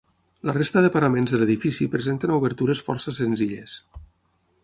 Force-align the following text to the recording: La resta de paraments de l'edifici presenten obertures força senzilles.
La 0.49 0.53
resta 0.55 0.81
de 0.85 0.89
paraments 0.95 1.33
de 1.35 1.39
l'edifici 1.41 1.87
presenten 1.97 2.33
obertures 2.39 2.83
força 2.89 3.15
senzilles. 3.21 3.79